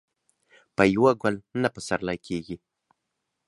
په 0.75 0.83
يوه 0.95 1.11
ګل 1.21 1.35
نه 1.61 1.69
پسرلی 1.75 2.17
کېږي. 2.27 2.57